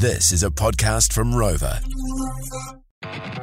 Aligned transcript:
This 0.00 0.32
is 0.32 0.44
a 0.44 0.48
podcast 0.48 1.12
from 1.12 1.30
Rova. 1.30 1.78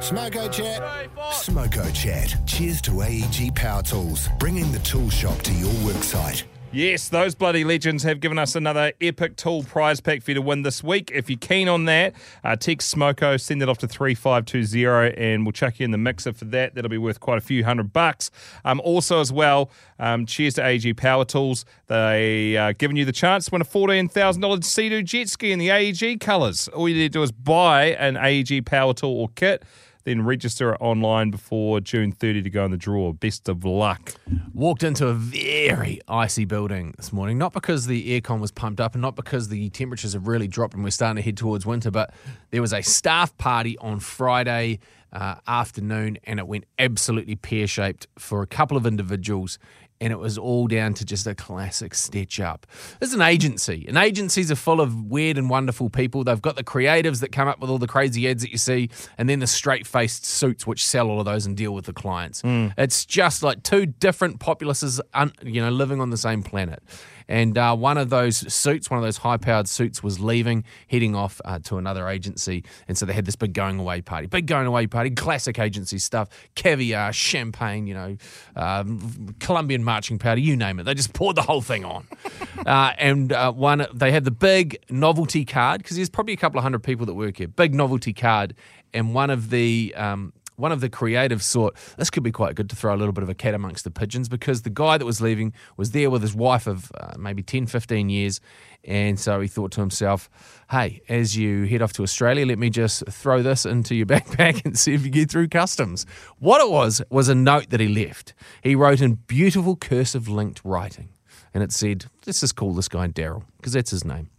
Smoko 0.00 0.50
Chat. 0.50 0.82
Smoko 1.30 1.94
Chat. 1.94 2.34
Cheers 2.48 2.82
to 2.82 3.02
AEG 3.02 3.54
Power 3.54 3.80
Tools, 3.84 4.28
bringing 4.40 4.72
the 4.72 4.80
tool 4.80 5.08
shop 5.08 5.40
to 5.42 5.52
your 5.52 5.70
worksite. 5.86 6.42
Yes, 6.70 7.08
those 7.08 7.34
bloody 7.34 7.64
legends 7.64 8.02
have 8.02 8.20
given 8.20 8.38
us 8.38 8.54
another 8.54 8.92
epic 9.00 9.36
tool 9.36 9.62
prize 9.62 10.02
pack 10.02 10.20
for 10.20 10.32
you 10.32 10.34
to 10.34 10.42
win 10.42 10.62
this 10.62 10.84
week. 10.84 11.10
If 11.14 11.30
you're 11.30 11.38
keen 11.38 11.66
on 11.66 11.86
that, 11.86 12.12
uh, 12.44 12.56
text 12.56 12.94
Smoko, 12.94 13.40
send 13.40 13.62
it 13.62 13.70
off 13.70 13.78
to 13.78 13.88
3520 13.88 15.16
and 15.16 15.46
we'll 15.46 15.52
chuck 15.52 15.80
you 15.80 15.86
in 15.86 15.92
the 15.92 15.98
mixer 15.98 16.34
for 16.34 16.44
that. 16.44 16.74
That'll 16.74 16.90
be 16.90 16.98
worth 16.98 17.20
quite 17.20 17.38
a 17.38 17.40
few 17.40 17.64
hundred 17.64 17.94
bucks. 17.94 18.30
Um, 18.66 18.82
also, 18.84 19.18
as 19.18 19.32
well, 19.32 19.70
um, 19.98 20.26
cheers 20.26 20.54
to 20.54 20.62
AEG 20.62 20.98
Power 20.98 21.24
Tools. 21.24 21.64
They 21.86 22.58
are 22.58 22.68
uh, 22.68 22.72
giving 22.76 22.98
you 22.98 23.06
the 23.06 23.12
chance 23.12 23.46
to 23.46 23.52
win 23.52 23.62
a 23.62 23.64
$14,000 23.64 24.62
Sea-Doo 24.62 25.02
jet 25.02 25.30
ski 25.30 25.52
in 25.52 25.58
the 25.58 25.70
AEG 25.70 26.20
colours. 26.20 26.68
All 26.68 26.86
you 26.86 26.96
need 26.96 27.14
to 27.14 27.18
do 27.18 27.22
is 27.22 27.32
buy 27.32 27.92
an 27.92 28.18
AEG 28.18 28.66
Power 28.66 28.92
Tool 28.92 29.18
or 29.18 29.30
kit 29.36 29.62
then 30.04 30.22
register 30.22 30.76
online 30.76 31.30
before 31.30 31.80
June 31.80 32.12
30 32.12 32.42
to 32.42 32.50
go 32.50 32.64
in 32.64 32.70
the 32.70 32.76
draw. 32.76 33.12
Best 33.12 33.48
of 33.48 33.64
luck. 33.64 34.14
Walked 34.54 34.82
into 34.82 35.06
a 35.08 35.14
very 35.14 36.00
icy 36.08 36.44
building 36.44 36.94
this 36.96 37.12
morning, 37.12 37.38
not 37.38 37.52
because 37.52 37.86
the 37.86 38.20
aircon 38.20 38.40
was 38.40 38.50
pumped 38.50 38.80
up 38.80 38.94
and 38.94 39.02
not 39.02 39.16
because 39.16 39.48
the 39.48 39.68
temperatures 39.70 40.12
have 40.12 40.26
really 40.26 40.48
dropped 40.48 40.74
and 40.74 40.84
we're 40.84 40.90
starting 40.90 41.16
to 41.16 41.22
head 41.22 41.36
towards 41.36 41.66
winter, 41.66 41.90
but 41.90 42.12
there 42.50 42.62
was 42.62 42.72
a 42.72 42.82
staff 42.82 43.36
party 43.38 43.76
on 43.78 44.00
Friday 44.00 44.78
uh, 45.12 45.36
afternoon 45.46 46.18
and 46.24 46.38
it 46.38 46.46
went 46.46 46.64
absolutely 46.78 47.34
pear 47.34 47.66
shaped 47.66 48.06
for 48.18 48.42
a 48.42 48.46
couple 48.46 48.76
of 48.76 48.86
individuals 48.86 49.58
and 50.00 50.12
it 50.12 50.18
was 50.18 50.38
all 50.38 50.66
down 50.66 50.94
to 50.94 51.04
just 51.04 51.26
a 51.26 51.34
classic 51.34 51.94
stitch 51.94 52.40
up. 52.40 52.66
There's 53.00 53.12
an 53.12 53.22
agency, 53.22 53.84
and 53.88 53.96
agencies 53.96 54.50
are 54.50 54.56
full 54.56 54.80
of 54.80 55.04
weird 55.04 55.38
and 55.38 55.50
wonderful 55.50 55.90
people. 55.90 56.24
They've 56.24 56.40
got 56.40 56.56
the 56.56 56.64
creatives 56.64 57.20
that 57.20 57.32
come 57.32 57.48
up 57.48 57.60
with 57.60 57.70
all 57.70 57.78
the 57.78 57.88
crazy 57.88 58.28
ads 58.28 58.42
that 58.42 58.52
you 58.52 58.58
see, 58.58 58.90
and 59.16 59.28
then 59.28 59.40
the 59.40 59.46
straight 59.46 59.86
faced 59.86 60.24
suits 60.24 60.66
which 60.66 60.84
sell 60.84 61.10
all 61.10 61.18
of 61.18 61.24
those 61.24 61.46
and 61.46 61.56
deal 61.56 61.72
with 61.72 61.86
the 61.86 61.92
clients. 61.92 62.42
Mm. 62.42 62.74
It's 62.78 63.04
just 63.04 63.42
like 63.42 63.62
two 63.62 63.86
different 63.86 64.40
populaces, 64.40 65.00
you 65.42 65.60
know, 65.60 65.70
living 65.70 66.00
on 66.00 66.10
the 66.10 66.16
same 66.16 66.42
planet 66.42 66.82
and 67.28 67.58
uh, 67.58 67.76
one 67.76 67.98
of 67.98 68.10
those 68.10 68.52
suits, 68.52 68.90
one 68.90 68.98
of 68.98 69.04
those 69.04 69.18
high 69.18 69.36
powered 69.36 69.68
suits, 69.68 70.02
was 70.02 70.18
leaving, 70.18 70.64
heading 70.88 71.14
off 71.14 71.40
uh, 71.44 71.58
to 71.64 71.76
another 71.76 72.08
agency. 72.08 72.64
And 72.88 72.96
so 72.96 73.06
they 73.06 73.12
had 73.12 73.26
this 73.26 73.36
big 73.36 73.52
going 73.52 73.78
away 73.78 74.00
party, 74.00 74.26
big 74.26 74.46
going 74.46 74.66
away 74.66 74.86
party, 74.86 75.10
classic 75.10 75.58
agency 75.58 75.98
stuff, 75.98 76.28
caviar, 76.54 77.12
champagne, 77.12 77.86
you 77.86 77.94
know, 77.94 78.16
um, 78.56 79.34
Colombian 79.40 79.84
marching 79.84 80.18
powder, 80.18 80.40
you 80.40 80.56
name 80.56 80.80
it. 80.80 80.84
They 80.84 80.94
just 80.94 81.12
poured 81.12 81.36
the 81.36 81.42
whole 81.42 81.60
thing 81.60 81.84
on. 81.84 82.06
uh, 82.66 82.92
and 82.98 83.32
uh, 83.32 83.52
one, 83.52 83.86
they 83.92 84.10
had 84.10 84.24
the 84.24 84.30
big 84.30 84.78
novelty 84.88 85.44
card 85.44 85.82
because 85.82 85.96
there's 85.96 86.10
probably 86.10 86.34
a 86.34 86.38
couple 86.38 86.58
of 86.58 86.62
hundred 86.62 86.82
people 86.82 87.04
that 87.06 87.14
work 87.14 87.36
here. 87.36 87.48
Big 87.48 87.74
novelty 87.74 88.12
card, 88.12 88.54
and 88.94 89.14
one 89.14 89.30
of 89.30 89.50
the 89.50 89.94
um, 89.96 90.32
one 90.58 90.72
of 90.72 90.80
the 90.80 90.88
creative 90.88 91.40
thought 91.40 91.76
this 91.96 92.10
could 92.10 92.22
be 92.22 92.32
quite 92.32 92.54
good 92.54 92.68
to 92.70 92.76
throw 92.76 92.94
a 92.94 92.96
little 92.96 93.12
bit 93.12 93.22
of 93.22 93.28
a 93.28 93.34
cat 93.34 93.54
amongst 93.54 93.84
the 93.84 93.90
pigeons 93.90 94.28
because 94.28 94.62
the 94.62 94.70
guy 94.70 94.98
that 94.98 95.04
was 95.04 95.20
leaving 95.20 95.52
was 95.76 95.92
there 95.92 96.10
with 96.10 96.22
his 96.22 96.34
wife 96.34 96.66
of 96.66 96.90
uh, 96.98 97.14
maybe 97.18 97.42
10, 97.42 97.66
15 97.66 98.08
years. 98.08 98.40
And 98.84 99.18
so 99.18 99.40
he 99.40 99.48
thought 99.48 99.70
to 99.72 99.80
himself, 99.80 100.28
hey, 100.70 101.00
as 101.08 101.36
you 101.36 101.64
head 101.64 101.82
off 101.82 101.92
to 101.94 102.02
Australia, 102.02 102.46
let 102.46 102.58
me 102.58 102.70
just 102.70 103.04
throw 103.08 103.42
this 103.42 103.64
into 103.64 103.94
your 103.94 104.06
backpack 104.14 104.64
and 104.64 104.78
see 104.78 104.94
if 104.94 105.04
you 105.04 105.10
get 105.10 105.30
through 105.30 105.48
customs. 105.48 106.06
What 106.38 106.60
it 106.60 106.70
was, 106.70 107.02
was 107.10 107.28
a 107.28 107.34
note 107.34 107.70
that 107.70 107.80
he 107.80 107.88
left. 107.88 108.34
He 108.62 108.74
wrote 108.74 109.00
in 109.00 109.14
beautiful 109.14 109.76
cursive 109.76 110.28
linked 110.28 110.60
writing. 110.64 111.10
And 111.54 111.62
it 111.62 111.72
said, 111.72 112.06
let's 112.26 112.40
just 112.40 112.56
call 112.56 112.74
this 112.74 112.88
guy 112.88 113.08
Daryl 113.08 113.44
because 113.56 113.72
that's 113.72 113.90
his 113.90 114.04
name. 114.04 114.30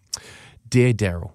Dear 0.67 0.93
Daryl, 0.93 1.31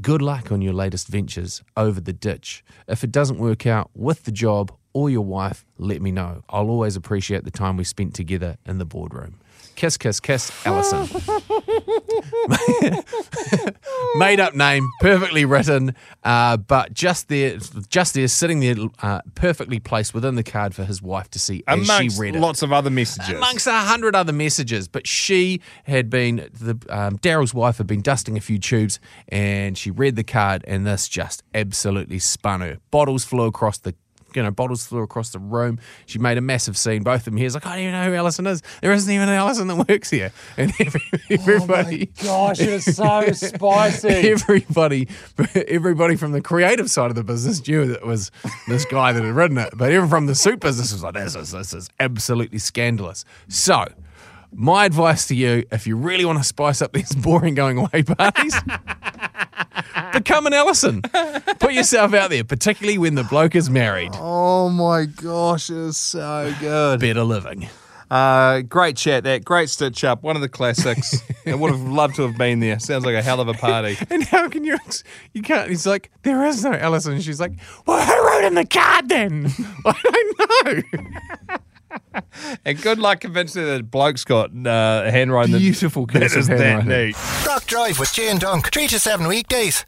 Good 0.00 0.20
luck 0.20 0.52
on 0.52 0.60
your 0.60 0.74
latest 0.74 1.08
ventures 1.08 1.62
over 1.74 2.02
the 2.02 2.12
ditch. 2.12 2.62
If 2.86 3.02
it 3.02 3.10
doesn't 3.10 3.38
work 3.38 3.66
out 3.66 3.90
with 3.94 4.24
the 4.24 4.30
job 4.30 4.70
or 4.92 5.08
your 5.08 5.24
wife, 5.24 5.64
let 5.78 6.02
me 6.02 6.12
know. 6.12 6.42
I'll 6.50 6.68
always 6.68 6.96
appreciate 6.96 7.44
the 7.44 7.50
time 7.50 7.78
we 7.78 7.84
spent 7.84 8.12
together 8.12 8.58
in 8.66 8.76
the 8.76 8.84
boardroom. 8.84 9.40
Kiss, 9.76 9.96
kiss, 9.98 10.20
kiss, 10.20 10.50
Alison. 10.64 11.06
Made 14.16 14.40
up 14.40 14.54
name, 14.54 14.88
perfectly 15.00 15.44
written, 15.44 15.94
uh, 16.24 16.56
but 16.56 16.94
just 16.94 17.28
there, 17.28 17.58
just 17.88 18.14
there, 18.14 18.26
sitting 18.26 18.60
there, 18.60 18.74
uh, 19.02 19.20
perfectly 19.34 19.78
placed 19.78 20.14
within 20.14 20.34
the 20.34 20.42
card 20.42 20.74
for 20.74 20.84
his 20.84 21.02
wife 21.02 21.28
to 21.30 21.38
see 21.38 21.62
as 21.68 21.78
Amongst 21.88 22.16
she 22.16 22.20
read 22.22 22.36
it. 22.36 22.40
Lots 22.40 22.62
of 22.62 22.72
other 22.72 22.88
messages. 22.88 23.34
Amongst 23.34 23.66
a 23.66 23.72
hundred 23.72 24.16
other 24.16 24.32
messages, 24.32 24.88
but 24.88 25.06
she 25.06 25.60
had 25.84 26.08
been 26.08 26.48
the 26.58 26.78
um, 26.88 27.18
Daryl's 27.18 27.52
wife 27.52 27.76
had 27.76 27.86
been 27.86 28.00
dusting 28.00 28.38
a 28.38 28.40
few 28.40 28.58
tubes, 28.58 28.98
and 29.28 29.76
she 29.76 29.90
read 29.90 30.16
the 30.16 30.24
card, 30.24 30.64
and 30.66 30.86
this 30.86 31.06
just 31.06 31.42
absolutely 31.54 32.18
spun 32.18 32.62
her. 32.62 32.78
Bottles 32.90 33.24
flew 33.24 33.44
across 33.44 33.76
the 33.76 33.94
you 34.34 34.42
know, 34.42 34.50
bottles 34.50 34.86
flew 34.86 35.02
across 35.02 35.30
the 35.30 35.38
room. 35.38 35.78
She 36.06 36.18
made 36.18 36.38
a 36.38 36.40
massive 36.40 36.76
scene. 36.76 37.02
Both 37.02 37.20
of 37.20 37.24
them 37.26 37.36
here. 37.36 37.48
like, 37.50 37.66
I 37.66 37.76
don't 37.76 37.80
even 37.80 37.92
know 37.92 38.04
who 38.04 38.14
Alison 38.14 38.46
is. 38.46 38.62
There 38.82 38.92
isn't 38.92 39.12
even 39.12 39.28
an 39.28 39.34
Alison 39.34 39.68
that 39.68 39.88
works 39.88 40.10
here. 40.10 40.32
And 40.58 40.72
every, 40.80 41.02
everybody. 41.30 42.10
Oh 42.20 42.24
gosh, 42.24 42.60
it 42.60 42.72
was 42.72 42.84
so 42.84 43.30
spicy. 43.32 44.08
Everybody, 44.08 45.08
everybody 45.54 46.16
from 46.16 46.32
the 46.32 46.40
creative 46.40 46.90
side 46.90 47.10
of 47.10 47.14
the 47.14 47.24
business 47.24 47.66
knew 47.66 47.86
that 47.86 47.98
it 47.98 48.06
was 48.06 48.30
this 48.68 48.84
guy 48.86 49.12
that 49.12 49.22
had 49.22 49.34
written 49.34 49.58
it. 49.58 49.74
But 49.76 49.92
even 49.92 50.08
from 50.08 50.26
the 50.26 50.34
suit 50.34 50.60
business 50.60 50.92
was 50.92 51.02
like, 51.02 51.14
this 51.14 51.34
is, 51.34 51.50
this 51.50 51.72
is 51.74 51.90
absolutely 52.00 52.58
scandalous. 52.58 53.24
So, 53.48 53.86
my 54.52 54.86
advice 54.86 55.26
to 55.26 55.34
you, 55.34 55.64
if 55.70 55.86
you 55.86 55.96
really 55.96 56.24
want 56.24 56.38
to 56.38 56.44
spice 56.44 56.80
up 56.80 56.92
these 56.92 57.14
boring 57.16 57.54
going 57.54 57.78
away 57.78 58.02
parties, 58.02 58.54
become 60.12 60.46
an 60.46 60.52
Alison. 60.52 61.02
Put 61.02 61.72
yourself 61.72 62.14
out 62.14 62.30
there, 62.30 62.44
particularly 62.44 62.98
when 62.98 63.14
the 63.14 63.24
bloke 63.24 63.54
is 63.54 63.70
married. 63.70 64.12
Oh 64.14 64.68
my 64.70 65.06
gosh, 65.06 65.70
it's 65.70 65.98
so 65.98 66.54
good. 66.60 67.00
Better 67.00 67.24
living. 67.24 67.68
Uh, 68.08 68.60
great 68.60 68.96
chat, 68.96 69.24
that 69.24 69.44
great 69.44 69.68
stitch 69.68 70.04
up, 70.04 70.22
one 70.22 70.36
of 70.36 70.42
the 70.42 70.48
classics. 70.48 71.20
I 71.46 71.54
would 71.54 71.72
have 71.72 71.80
loved 71.82 72.16
to 72.16 72.22
have 72.22 72.38
been 72.38 72.60
there. 72.60 72.78
Sounds 72.78 73.04
like 73.04 73.16
a 73.16 73.22
hell 73.22 73.40
of 73.40 73.48
a 73.48 73.54
party. 73.54 73.96
And 74.10 74.22
how 74.22 74.48
can 74.48 74.64
you? 74.64 74.78
You 75.32 75.42
can't. 75.42 75.68
He's 75.68 75.86
like, 75.86 76.10
there 76.22 76.44
is 76.46 76.64
no 76.64 76.72
Alison. 76.72 77.20
She's 77.20 77.40
like, 77.40 77.52
well, 77.86 78.04
who 78.04 78.28
wrote 78.28 78.46
in 78.46 78.54
the 78.54 78.64
card 78.64 79.08
then? 79.08 79.50
I 79.84 80.00
don't 80.02 80.86
know. 81.48 81.56
and 82.64 82.80
good 82.80 82.98
luck 82.98 83.20
convincing 83.20 83.64
that 83.64 83.90
bloke's 83.90 84.24
got 84.24 84.50
uh, 84.66 85.10
handwriting. 85.10 85.58
Beautiful 85.58 86.06
that, 86.06 86.20
that 86.20 86.36
is 86.36 86.48
that 86.48 86.86
neat. 86.86 87.16
Rock 87.46 87.66
Drive 87.66 87.98
with 87.98 88.12
Jay 88.12 88.28
and 88.28 88.40
Dunk, 88.40 88.72
three 88.72 88.86
to 88.88 88.98
seven 88.98 89.26
weekdays. 89.26 89.84